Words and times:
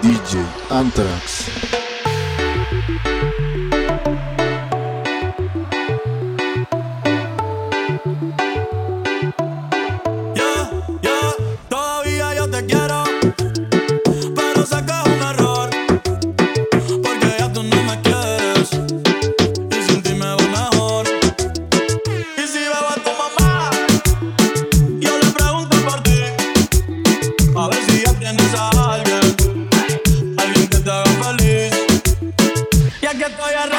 DJ 0.00 0.40
Anthrax. 0.70 1.81
estoy 33.32 33.54
arriba. 33.54 33.71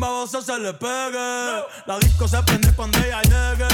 baboso 0.00 0.40
se 0.40 0.58
le 0.58 0.72
pegue. 0.72 1.62
La 1.86 1.98
disco 2.00 2.26
se 2.26 2.42
prende 2.42 2.72
cuando 2.74 2.98
ella 2.98 3.20
llegue. 3.22 3.68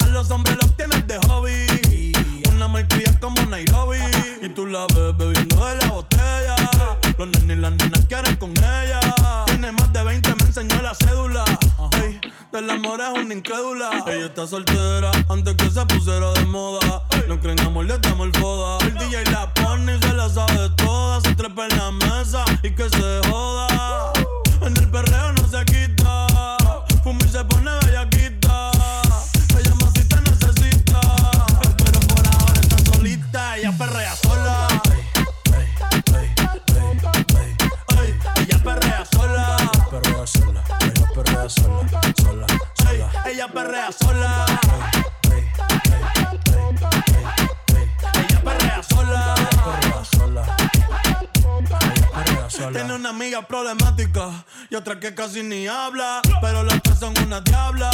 A 0.00 0.06
los 0.08 0.30
hombres 0.30 0.56
los 0.60 0.76
tienes 0.76 1.06
de 1.06 1.18
hobby. 1.28 2.12
Una 2.50 2.68
malcria 2.68 3.18
como 3.20 3.40
Nairobi. 3.46 3.98
Y 4.42 4.48
tú 4.48 4.66
la 4.66 4.86
ves 4.88 5.16
bebiendo 5.16 5.64
de 5.66 5.76
la 5.76 5.86
botella. 5.86 6.56
Los 7.16 7.28
nenes 7.28 7.56
y 7.56 7.60
las 7.60 7.72
nenas 7.72 8.04
quieren 8.06 8.36
con 8.36 8.50
ella. 8.50 9.00
Tiene 9.46 9.72
más 9.72 9.92
de 9.92 10.02
20, 10.02 10.34
me 10.34 10.42
enseñó 10.42 10.82
la 10.82 10.94
cédula. 10.94 11.44
Del 12.52 12.70
amor 12.70 13.00
es 13.00 13.22
una 13.22 13.34
incrédula. 13.34 14.04
Ella 14.06 14.26
está 14.26 14.46
soltera 14.46 15.10
antes 15.28 15.54
que 15.54 15.70
se 15.70 15.86
pusiera 15.86 16.32
de 16.32 16.44
moda. 16.46 17.02
No 17.28 17.40
creen 17.40 17.60
amor, 17.60 17.84
le 17.84 17.98
damos 17.98 18.26
el 18.26 18.40
foda. 18.40 18.78
El 18.86 18.94
DJ 18.94 19.24
la 19.30 19.52
pone 19.54 19.96
y 19.96 20.00
se 20.00 20.12
la 20.12 20.28
sabe 20.28 20.68
toda. 20.76 21.20
Se 21.20 21.34
trepa 21.34 21.66
en 21.66 21.78
la 21.78 21.90
mesa 21.90 22.44
y 22.62 22.70
que 22.70 22.88
se 22.88 23.20
joda. 23.28 24.12
En 24.62 24.76
el 24.76 24.90
perreo 24.90 25.33
Problemática 53.42 54.44
y 54.70 54.76
otra 54.76 55.00
que 55.00 55.12
casi 55.12 55.42
ni 55.42 55.66
habla. 55.66 56.22
Pero 56.40 56.62
las 56.62 56.80
tres 56.82 56.98
son 57.00 57.14
una 57.26 57.40
diabla. 57.40 57.90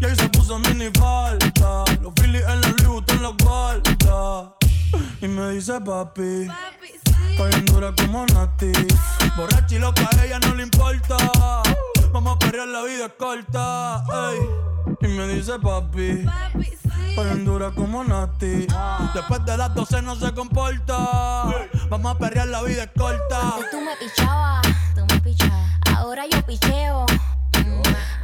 Y 0.00 0.04
ahí 0.04 0.14
se 0.14 0.28
puso 0.28 0.58
mini 0.60 0.90
falta. 0.96 1.84
Los 2.00 2.12
Phillies 2.14 2.44
en 2.48 2.60
la 2.60 2.68
Louis 2.68 2.86
Vuitton 2.86 3.22
los 3.22 3.36
guarda. 3.38 4.54
Y 5.20 5.26
me 5.26 5.50
dice 5.50 5.80
papi. 5.80 6.46
Estoy 7.30 7.52
en 7.52 7.64
dura 7.66 7.92
como 7.96 8.26
Nati. 8.26 8.72
Borracha 9.36 9.74
y 9.74 9.78
loca, 9.80 10.08
a 10.16 10.24
ella 10.24 10.38
no 10.38 10.54
le 10.54 10.62
importa. 10.62 11.16
Vamos 12.12 12.36
a 12.36 12.38
perrear, 12.38 12.68
la 12.68 12.82
vida 12.84 13.06
es 13.06 13.12
corta. 13.18 14.04
ey. 14.30 14.38
Y 15.00 15.08
me 15.08 15.26
dice 15.28 15.58
papi. 15.58 16.24
Estoy 16.54 16.77
en 17.26 17.44
dura 17.44 17.70
como 17.72 18.04
Nati. 18.04 18.66
Después 19.14 19.44
de 19.44 19.56
las 19.56 19.74
12 19.74 20.02
no 20.02 20.16
se 20.16 20.32
comporta. 20.32 20.96
Vamos 21.88 22.14
a 22.14 22.18
perrear, 22.18 22.48
la 22.48 22.62
vida 22.62 22.84
es 22.84 22.90
corta. 22.96 23.40
Antes 23.54 23.70
tú 23.70 23.80
me 23.80 23.96
pichabas, 23.96 24.62
tú 24.94 25.00
me 25.14 25.20
pichabas. 25.20 25.70
Ahora 25.96 26.24
yo 26.30 26.42
picheo. 26.46 27.06
Mm, 27.58 27.82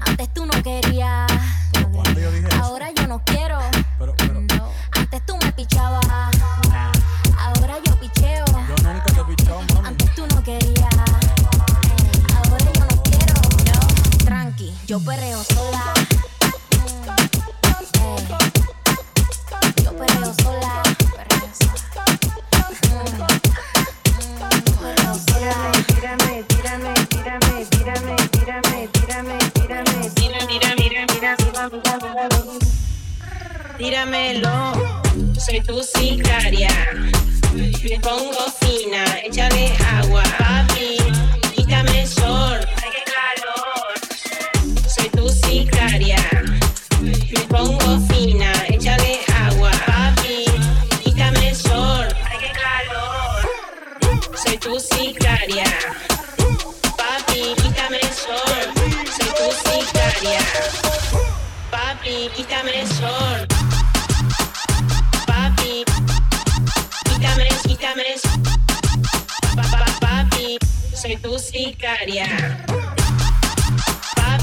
Antes 0.09 0.33
tú 0.35 0.47
no 0.47 0.63
querías. 0.63 1.31
yo 1.73 2.21
eso. 2.21 2.63
Ahora 2.63 2.91
yo 2.93 3.07
no 3.07 3.23
quiero. 3.25 3.59
Pero, 3.99 4.15
pero, 4.17 4.41
No. 4.41 4.69
Antes 4.93 5.27
tú 5.27 5.37
me 5.43 5.53
pichabas. 5.53 6.05
Ahora 7.39 7.75
yo 7.85 7.99
picheo. 8.01 8.45
yo 8.47 8.93
nunca 8.93 9.05
te 9.07 9.21
he 9.21 9.25
pichado, 9.25 9.61
mami. 9.75 9.89
Antes 9.89 10.15
tú 10.15 10.27
no 10.27 10.43
querías. 10.43 10.89
Ahora 12.37 12.65
yo 12.75 12.81
no 12.81 13.03
quiero. 13.03 13.35
No. 13.65 14.25
Tranqui, 14.25 14.75
yo 14.87 15.01
perreo 15.01 15.43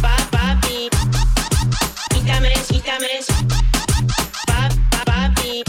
pa, 0.02 0.16
papi, 0.32 0.90
quítame, 2.10 2.54
quítame. 2.68 3.22
Pa, 4.48 4.70
pa, 4.90 5.04
papi, 5.06 5.64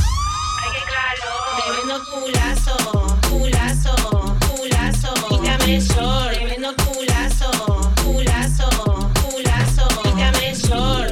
ay 0.63 0.71
qué 0.73 0.83
calor. 0.89 1.45
Tremendo 1.59 1.97
culazo, 2.11 2.77
culazo, 3.29 3.95
culazo. 4.49 5.13
Quítame 5.29 5.77
el 5.77 5.83
sol. 5.83 6.31
Tremendo 6.33 6.71
culazo, 6.77 7.51
culazo, 8.05 8.69
culazo. 9.23 9.85
Quítame 10.03 10.55
sol. 10.55 11.09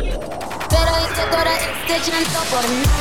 Pero 0.71 0.93
hice 1.05 1.23
todo 1.31 1.53
este 1.61 2.11
llanto 2.11 2.41
por 2.51 2.65
nada. 2.71 3.00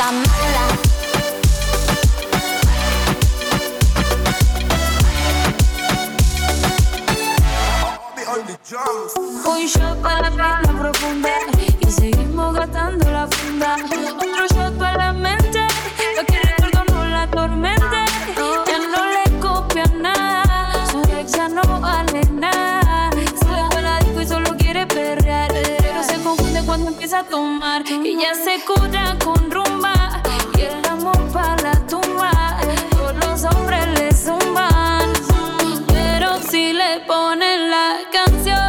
Una 0.00 0.08
chica 0.08 0.12
mala. 0.12 0.90
Un 9.44 9.66
shot 9.66 10.00
para 10.00 10.30
la 10.30 10.30
pena 10.30 10.78
profunda 10.78 11.39
canción 38.10 38.59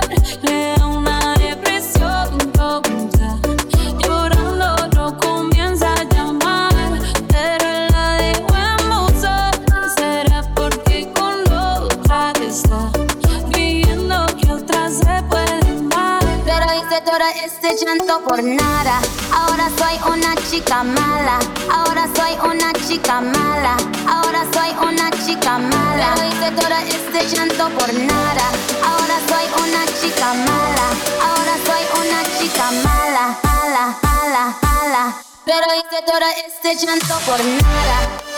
llanto 17.76 18.22
por 18.24 18.44
nada. 18.44 19.00
Ahora 19.34 19.70
soy 19.78 20.00
una 20.12 20.36
chica 20.50 20.84
mala. 20.84 21.40
Ahora 21.72 22.08
soy 22.16 22.34
una 22.50 22.74
chica 22.74 23.22
mala. 23.22 23.78
Ahora 24.08 24.46
soy 24.54 24.72
una 24.88 25.10
chica 25.26 25.58
mala. 25.58 26.14
Pero 26.16 26.28
hice 26.28 26.52
todo 26.52 26.76
este 26.88 27.36
llanto 27.36 27.70
por 27.70 27.94
nada. 27.94 28.46
Ahora 28.84 29.18
soy 29.30 29.46
una 29.64 29.86
chica 29.86 30.34
mala. 30.34 30.88
Ahora 31.28 31.56
soy 31.66 31.84
una 32.02 32.24
chica 32.40 32.72
mala. 32.84 33.38
Mala, 33.44 33.98
mala, 34.04 34.56
mala. 34.62 35.16
Pero 35.46 35.66
hice 35.76 36.02
todo 36.06 36.28
este 36.48 36.76
llanto 36.86 37.16
por 37.26 37.40
nada. 37.44 38.31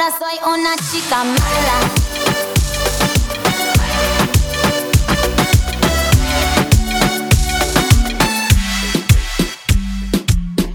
Ahora 0.00 0.16
soy 0.16 0.38
una 0.46 0.76
chica 0.76 1.24
mala. 1.24 1.80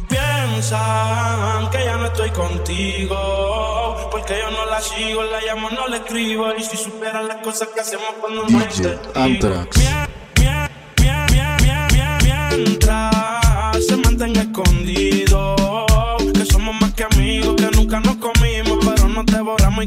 Piensan 0.10 1.70
que 1.70 1.86
ya 1.86 1.96
no 1.96 2.08
estoy 2.08 2.32
contigo. 2.32 4.10
Porque 4.12 4.40
yo 4.40 4.52
no 4.52 4.66
la 4.66 4.82
sigo, 4.82 5.24
la 5.24 5.40
llamo, 5.40 5.70
no 5.70 5.88
la 5.88 5.98
escribo. 5.98 6.54
Y 6.58 6.64
si 6.64 6.76
supieran 6.76 7.30
las 7.30 7.38
cosas 7.38 7.70
que 7.70 7.80
hacemos 7.80 8.08
cuando 8.20 8.44
no 8.44 8.60
DJ 8.60 10.03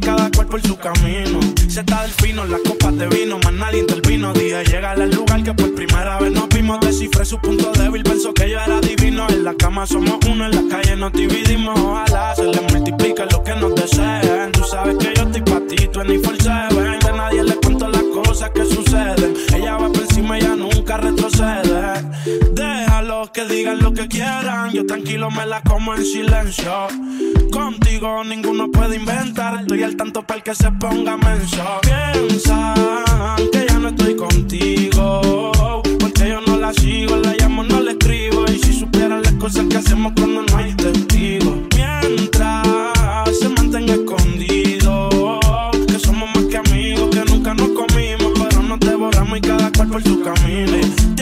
contigo. 0.00 0.16
Anthrax. 0.22 0.36
Mie- 0.38 0.46
por 0.50 0.62
su 0.62 0.76
camino. 0.76 1.40
Está 1.76 2.02
del 2.02 2.10
fino, 2.12 2.44
las 2.46 2.60
copas 2.62 2.96
de 2.96 3.06
vino, 3.08 3.38
más 3.44 3.52
nadie 3.52 3.80
intervino. 3.80 4.32
Dije, 4.32 4.64
llega 4.64 4.92
al 4.92 5.10
lugar 5.10 5.42
que 5.42 5.52
por 5.52 5.74
primera 5.74 6.18
vez 6.18 6.32
nos 6.32 6.48
vimos. 6.48 6.80
Descifré 6.80 7.24
su 7.24 7.38
punto 7.38 7.70
débil, 7.72 8.02
pensó 8.02 8.32
que 8.32 8.50
yo 8.50 8.58
era 8.60 8.80
divino. 8.80 9.26
En 9.28 9.44
la 9.44 9.54
cama 9.54 9.86
somos 9.86 10.16
uno, 10.28 10.46
en 10.46 10.52
la 10.52 10.76
calle 10.76 10.96
nos 10.96 11.12
dividimos. 11.12 11.78
Ojalá 11.78 12.34
se 12.34 12.44
le 12.44 12.60
multiplique 12.62 13.22
lo 13.30 13.42
que 13.42 13.54
nos 13.56 13.74
deseen. 13.74 14.52
Tú 14.52 14.62
sabes 14.64 14.96
que 14.96 15.12
yo 15.14 15.22
estoy 15.24 15.42
pa' 15.42 15.60
ti, 15.68 15.88
tú 15.92 16.02
ni 16.04 16.18
for 16.18 16.36
seven. 16.42 16.98
De 17.00 17.12
nadie 17.12 17.42
le 17.44 17.56
cuento 17.56 17.88
las 17.88 18.02
cosas 18.14 18.50
que 18.50 18.64
suceden. 18.64 19.34
Ella 19.54 19.76
va 19.76 19.88
por 19.88 20.00
encima, 20.02 20.38
ella 20.38 20.56
nunca 20.56 20.96
retrocede. 20.96 21.75
Que 23.32 23.44
digan 23.44 23.80
lo 23.80 23.92
que 23.92 24.08
quieran. 24.08 24.72
Yo 24.72 24.86
tranquilo 24.86 25.30
me 25.30 25.44
la 25.44 25.60
como 25.60 25.94
en 25.94 26.04
silencio. 26.04 26.86
Contigo 27.52 28.24
ninguno 28.24 28.70
puede 28.70 28.96
inventar. 28.96 29.60
Estoy 29.60 29.82
al 29.82 29.94
tanto 29.96 30.22
para 30.22 30.38
el 30.38 30.42
que 30.42 30.54
se 30.54 30.70
ponga 30.72 31.16
menso. 31.18 31.62
Piensan 31.82 33.36
que 33.52 33.66
ya 33.68 33.78
no 33.78 33.88
estoy 33.88 34.16
contigo. 34.16 35.52
Porque 36.00 36.28
yo 36.30 36.40
no 36.40 36.56
la 36.56 36.72
sigo, 36.72 37.16
la 37.16 37.34
llamo, 37.38 37.62
no 37.62 37.80
la 37.80 37.90
escribo. 37.90 38.44
Y 38.48 38.58
si 38.58 38.72
supieran 38.72 39.22
las 39.22 39.34
cosas 39.34 39.66
que 39.68 39.76
hacemos 39.76 40.12
cuando 40.16 40.42
no 40.42 40.56
hay 40.56 40.72
testigos. 40.74 41.56
Mientras 41.74 43.38
se 43.38 43.48
mantenga 43.50 43.94
escondido. 43.94 45.40
Que 45.86 45.98
somos 45.98 46.34
más 46.34 46.44
que 46.44 46.56
amigos, 46.56 47.10
que 47.10 47.24
nunca 47.30 47.52
nos 47.52 47.68
comimos. 47.70 48.32
Pero 48.48 48.62
nos 48.62 48.80
devoramos 48.80 49.36
y 49.36 49.40
cada 49.42 49.70
cual 49.72 49.88
por 49.88 50.02
su 50.02 50.22
camino. 50.22 51.15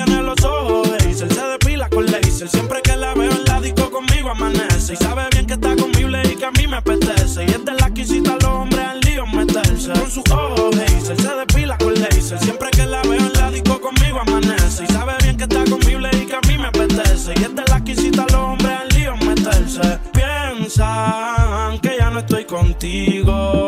Laser. 2.11 2.49
Siempre 2.49 2.81
que 2.83 2.97
la 2.97 3.15
veo 3.15 3.31
en 3.31 3.45
la 3.45 3.61
disco 3.61 3.91
conmigo 3.91 4.31
amanece. 4.31 4.95
Y 4.95 4.97
sabe 4.97 5.25
bien 5.33 5.47
que 5.47 5.55
está 5.55 5.77
conmigo 5.77 6.09
y 6.25 6.37
que 6.37 6.45
a 6.45 6.51
mí 6.51 6.67
me 6.67 6.77
apetece. 6.77 7.45
Y 7.45 7.51
es 7.51 7.65
de 7.65 7.73
la 7.73 7.91
que 7.93 8.03
incita 8.03 8.33
a 8.33 8.37
los 8.37 8.45
hombres 8.45 8.85
al 8.85 9.01
lío 9.01 9.27
meterse. 9.27 9.93
Con 9.93 10.11
sus 10.11 10.31
ojos 10.31 10.77
Hazel, 10.77 11.19
se 11.19 11.35
depila 11.35 11.79
con 11.79 11.95
laser. 11.95 12.39
Siempre 12.39 12.71
que 12.71 12.87
la 12.87 13.03
veo 13.03 13.15
en 13.15 13.33
la 13.35 13.51
disco 13.51 13.81
conmigo 13.81 14.21
amanece. 14.21 14.85
Y 14.85 14.93
sabe 14.93 15.15
bien 15.23 15.37
que 15.37 15.45
está 15.45 15.65
conmigo 15.65 16.01
y 16.13 16.27
que 16.27 16.35
a 16.35 16.41
mí 16.49 16.59
me 16.59 16.67
apetece. 16.69 17.35
Y 17.37 17.43
es 17.43 17.55
de 17.55 17.63
la 17.69 17.83
que 17.83 17.93
incita 17.93 18.23
a 18.23 18.33
los 18.33 18.41
hombres 18.41 18.73
al 18.81 18.89
lío 18.89 19.17
meterse. 19.17 19.99
Piensan 20.13 21.79
que 21.81 21.97
ya 21.99 22.11
no 22.11 22.21
estoy 22.21 22.45
contigo. 22.45 23.64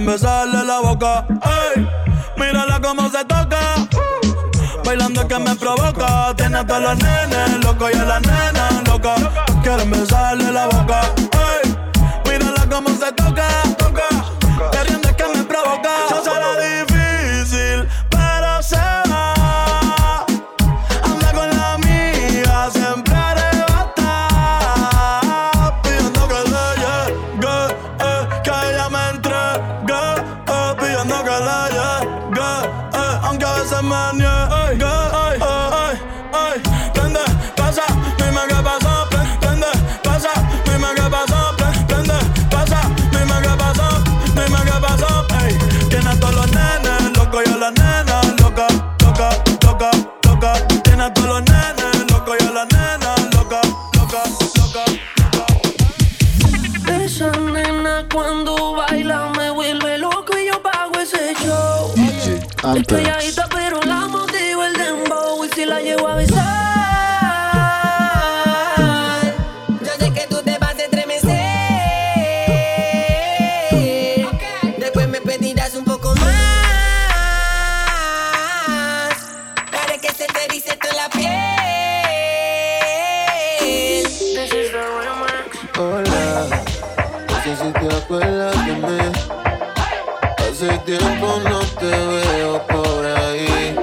Quieren 0.00 0.06
besarle 0.06 0.64
la 0.64 0.80
boca. 0.80 1.26
Ey, 1.28 1.88
mírala 2.36 2.80
cómo 2.80 3.10
se 3.10 3.24
toca. 3.24 3.60
Bailando 4.84 5.26
que 5.26 5.38
me 5.38 5.54
provoca. 5.56 6.34
Tiene 6.36 6.58
a 6.58 6.66
todos 6.66 6.82
los 6.82 6.98
nenes 6.98 7.64
locos 7.64 7.90
y 7.92 7.98
a 7.98 8.04
las 8.04 8.22
nenas 8.22 8.88
locas. 8.88 9.20
Todos 9.20 9.62
quieren 9.62 9.90
besarle 9.90 10.52
la 10.52 10.66
boca. 10.66 11.00
Ey, 11.16 11.76
mírala 12.24 12.66
cómo 12.68 12.88
se 12.90 13.12
toca. 13.12 13.79
Tiene 50.84 51.02
a 51.04 51.12
todos 51.14 51.28
los 51.28 51.42
nenes 51.42 52.10
locos 52.12 52.36
y 52.40 52.44
a 52.46 52.50
las 52.50 52.66
nenas 52.72 53.34
locas, 53.34 53.66
loca, 53.96 54.22
loca, 54.56 54.84
loca. 55.22 56.94
Esa 57.02 57.30
nena 57.32 58.06
cuando 58.12 58.74
baila 58.74 59.32
me 59.36 59.50
vuelve 59.50 59.98
loco 59.98 60.36
y 60.38 60.46
yo 60.46 60.62
pago 60.62 60.98
ese 61.00 61.34
show. 61.42 61.92
DJ 61.94 62.36
Es 62.36 62.64
Anthrax. 62.64 62.86
calladita 62.86 63.48
pero 63.50 63.80
la 63.82 64.06
motivo 64.06 64.64
el 64.64 64.74
dembow 64.74 65.44
y 65.44 65.48
si 65.54 65.64
la 65.64 65.80
llevo 65.80 66.08
a 66.08 66.14
besar. 66.16 66.59
Acuerdas 88.10 88.66
de 88.66 88.74
mí. 88.74 88.98
Hace 90.38 90.78
tiempo 90.78 91.40
no 91.48 91.60
te 91.60 91.86
veo 91.86 92.66
por 92.66 93.06
ahí. 93.06 93.76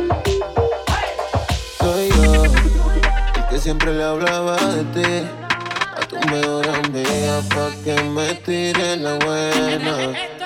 Soy 1.80 2.10
yo, 2.10 2.44
el 2.44 3.48
que 3.50 3.58
siempre 3.58 3.94
le 3.94 4.04
hablaba 4.04 4.58
de 4.58 4.84
ti. 4.84 5.28
A 5.96 6.06
tu 6.08 6.18
mejor 6.30 6.68
amiga 6.68 7.42
pa' 7.56 7.72
que 7.86 8.04
me 8.04 8.34
tire 8.36 8.98
la 8.98 9.14
buena. 9.14 10.37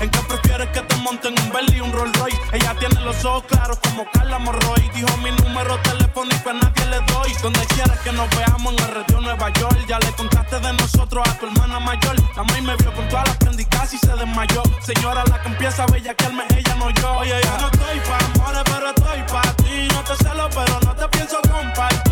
¿En 0.00 0.10
qué 0.10 0.18
prefieres 0.28 0.68
que 0.70 0.80
te 0.80 0.96
monten 0.96 1.32
un 1.38 1.52
Bentley 1.52 1.78
y 1.78 1.80
un 1.80 1.92
Rolls 1.92 2.18
Royce? 2.18 2.38
Ella 2.52 2.74
tiene 2.78 3.00
los 3.00 3.24
ojos 3.24 3.44
claros 3.44 3.78
como 3.78 4.04
Carla 4.10 4.38
Morroy. 4.40 4.90
Dijo 4.92 5.16
mi 5.18 5.30
número 5.30 5.78
telefónico 5.82 6.50
a 6.50 6.52
nadie 6.54 6.84
le 6.86 6.96
doy. 7.12 7.32
Donde 7.42 7.60
quieras 7.66 7.98
que 8.00 8.12
nos 8.12 8.28
veamos 8.36 8.72
en 8.72 8.78
el 8.80 8.94
radio 8.94 9.20
Nueva 9.20 9.50
York. 9.52 9.78
Ya 9.86 9.98
le 10.00 10.12
contaste 10.12 10.58
de 10.58 10.72
nosotros 10.72 11.26
a 11.28 11.38
tu 11.38 11.46
hermana 11.46 11.78
mayor. 11.78 12.16
La 12.36 12.42
maíz 12.42 12.62
me 12.64 12.76
vio 12.76 12.92
con 12.92 13.08
todas 13.08 13.28
las 13.28 13.36
prendicas 13.36 13.94
y 13.94 13.98
se 13.98 14.14
desmayó. 14.14 14.62
Señora, 14.80 15.24
la 15.30 15.40
que 15.40 15.48
empieza 15.48 15.84
a 15.84 15.86
bellaquearme, 15.86 16.44
ella 16.56 16.74
no 16.74 16.90
yo. 16.90 17.12
Oye, 17.18 17.40
yo 17.42 17.58
no 17.60 17.68
estoy 17.68 18.00
pa' 18.00 18.18
amores, 18.34 18.62
pero 18.64 18.88
estoy 18.88 19.22
pa' 19.32 19.56
ti. 19.62 19.88
No 19.94 20.02
te 20.02 20.16
celo, 20.24 20.48
pero 20.50 20.80
no 20.84 20.94
te 20.96 21.08
pienso 21.08 21.40
compartir. 21.42 22.05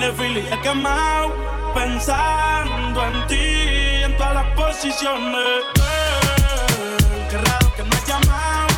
De 0.00 0.12
filis 0.12 0.44
he 0.50 0.60
quemado. 0.60 1.32
Pensando 1.74 3.06
en 3.06 3.26
ti, 3.26 4.04
en 4.04 4.16
todas 4.16 4.34
las 4.34 4.46
posiciones. 4.54 5.62
Girl, 5.74 7.28
qué 7.30 7.38
raro 7.38 7.72
que 7.74 7.82
no 7.82 7.90
has 7.96 8.06
llamado. 8.06 8.68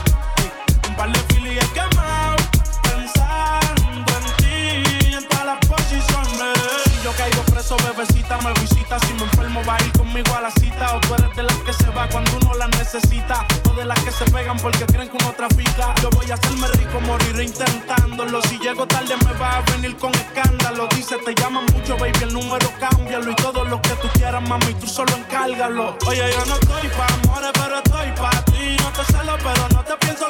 Un 0.89 0.97
par 0.97 1.13
de 1.13 1.19
filis 1.35 1.63
he 1.63 1.69
quemado. 1.73 2.37
Pensando 2.83 4.13
en 4.19 4.27
ti, 4.39 5.15
en 5.15 5.29
todas 5.29 5.47
las 5.47 5.59
posiciones. 5.67 6.59
Si 6.85 7.03
yo 7.03 7.13
caigo 7.13 7.43
preso, 7.43 7.77
bebecita 7.77 8.39
me 8.39 8.53
visita. 8.61 8.99
Si 9.01 9.15
me 9.15 9.25
enfermo, 9.25 9.63
va 9.69 9.77
a 9.77 9.83
ir 9.83 9.93
conmigo 9.93 10.35
a 10.37 10.43
la 10.43 10.51
cita. 10.53 10.97
O 10.97 11.01
tú 11.01 11.15
eres 11.15 11.37
de 11.37 11.43
las 11.43 11.57
que 11.59 11.73
se 11.73 11.84
cuando 12.11 12.37
uno 12.37 12.55
la 12.55 12.69
necesita. 12.69 13.47
O 13.69 13.75
de 13.75 13.85
las 13.85 13.99
que 14.01 14.11
se 14.11 14.25
pegan 14.27 14.57
porque 14.59 14.85
creen 14.87 15.09
que 15.09 15.17
uno 15.17 15.33
trafica. 15.33 15.95
Yo 16.03 16.11
voy 16.11 16.31
a 16.31 16.35
hacerme 16.35 16.69
rico, 16.69 17.01
moriré 17.01 17.45
intentándolo. 17.45 18.41
Si 18.43 18.59
llego 18.59 18.87
tarde, 18.87 19.15
me 19.25 19.33
va 19.39 19.59
a 19.59 19.61
venir 19.73 19.97
con 19.97 20.13
escándalo. 20.15 20.89
Dice, 20.95 21.17
te 21.19 21.35
llaman 21.35 21.67
mucho, 21.73 21.97
baby, 21.97 22.19
el 22.23 22.33
número 22.33 22.71
cámbialo. 22.79 23.31
Y 23.31 23.37
todo 23.37 23.65
lo 23.65 23.81
que 23.83 23.95
tú 24.01 24.09
quieras, 24.15 24.43
mami, 24.49 24.75
tú 24.75 24.87
solo 24.87 25.15
encárgalo. 25.17 25.97
Oye, 26.07 26.25
yo 26.33 26.45
no 26.47 26.55
estoy 26.55 26.89
pa' 26.89 27.07
amores, 27.23 27.51
pero 27.55 27.77
estoy 27.79 28.11
pa' 28.13 28.45
ti. 28.47 28.77
No 28.83 28.91
te 28.93 29.13
celo, 29.13 29.37
pero 29.43 29.69
no 29.71 29.85
te 29.85 29.97
pienso 29.99 30.29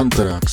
Anthrax. 0.00 0.49